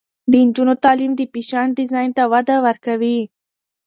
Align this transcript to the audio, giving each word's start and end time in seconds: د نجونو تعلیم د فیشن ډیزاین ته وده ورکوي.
د 0.31 0.33
نجونو 0.47 0.73
تعلیم 0.83 1.11
د 1.15 1.21
فیشن 1.33 1.67
ډیزاین 1.77 2.09
ته 2.17 2.23
وده 2.33 2.55
ورکوي. 2.65 3.19